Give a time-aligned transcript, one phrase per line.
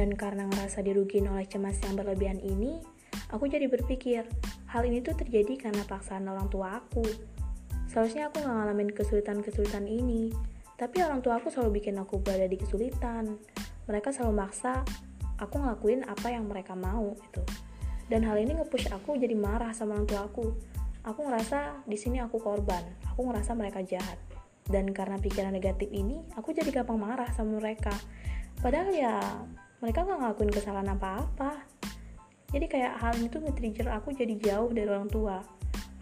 [0.00, 2.80] Dan karena ngerasa dirugiin oleh cemas yang berlebihan ini,
[3.28, 4.24] aku jadi berpikir,
[4.72, 7.04] hal ini tuh terjadi karena paksaan orang tua aku.
[7.84, 10.32] Seharusnya aku gak ngalamin kesulitan-kesulitan ini,
[10.80, 13.36] tapi orang tua aku selalu bikin aku berada di kesulitan.
[13.92, 14.80] Mereka selalu maksa
[15.36, 17.44] aku ngelakuin apa yang mereka mau itu.
[18.08, 20.48] Dan hal ini nge-push aku jadi marah sama orang tua aku.
[21.04, 22.88] Aku ngerasa di sini aku korban.
[23.12, 24.16] Aku ngerasa mereka jahat.
[24.64, 27.92] Dan karena pikiran negatif ini, aku jadi gampang marah sama mereka.
[28.64, 29.20] Padahal ya
[29.80, 31.64] mereka gak ngelakuin kesalahan apa-apa.
[32.52, 35.40] Jadi kayak hal itu nge-trigger aku jadi jauh dari orang tua.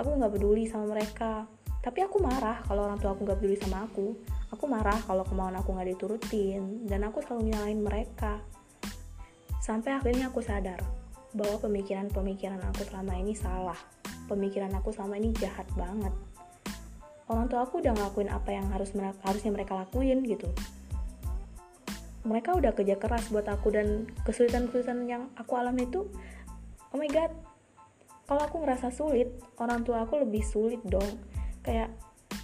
[0.00, 1.44] Aku gak peduli sama mereka.
[1.84, 4.16] Tapi aku marah kalau orang tua aku gak peduli sama aku.
[4.48, 8.40] Aku marah kalau kemauan aku gak diturutin dan aku selalu nyalain mereka.
[9.60, 10.80] Sampai akhirnya aku sadar
[11.36, 13.76] bahwa pemikiran-pemikiran aku selama ini salah.
[14.24, 16.16] Pemikiran aku selama ini jahat banget.
[17.28, 20.48] Orang tua aku udah ngelakuin apa yang harus harusnya mereka lakuin gitu
[22.26, 26.04] mereka udah kerja keras buat aku dan kesulitan-kesulitan yang aku alami itu
[26.92, 27.32] oh my god.
[28.26, 29.30] Kalau aku ngerasa sulit
[29.62, 31.06] orang tua aku lebih sulit dong.
[31.62, 31.94] Kayak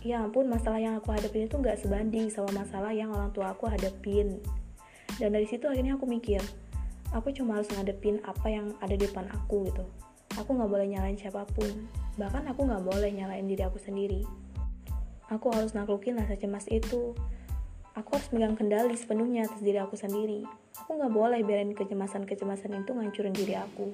[0.06, 3.66] ya ampun masalah yang aku hadapin itu nggak sebanding sama masalah yang orang tua aku
[3.66, 4.38] hadapin.
[5.18, 6.38] Dan dari situ akhirnya aku mikir
[7.12, 9.84] aku cuma harus ngadepin apa yang ada di depan aku gitu.
[10.40, 11.90] Aku nggak boleh nyalain siapa pun.
[12.16, 14.24] Bahkan aku nggak boleh nyalain diri aku sendiri.
[15.28, 17.16] Aku harus naklukin rasa cemas itu
[17.92, 20.48] aku harus megang kendali sepenuhnya atas diri aku sendiri.
[20.84, 23.92] Aku nggak boleh biarin kecemasan-kecemasan itu ngancurin diri aku.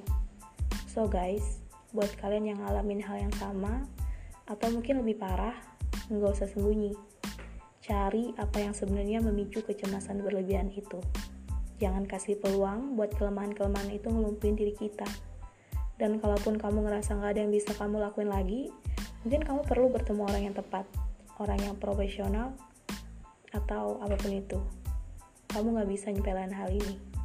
[0.86, 3.82] So guys, buat kalian yang ngalamin hal yang sama,
[4.48, 5.54] atau mungkin lebih parah,
[6.08, 6.94] nggak usah sembunyi.
[7.82, 11.00] Cari apa yang sebenarnya memicu kecemasan berlebihan itu.
[11.78, 15.06] Jangan kasih peluang buat kelemahan-kelemahan itu ngelumpin diri kita.
[15.98, 18.70] Dan kalaupun kamu ngerasa nggak ada yang bisa kamu lakuin lagi,
[19.26, 20.86] mungkin kamu perlu bertemu orang yang tepat,
[21.42, 22.54] orang yang profesional,
[23.52, 24.58] atau apa pun itu.
[25.48, 27.17] Kamu gak bisa nyepelin hal ini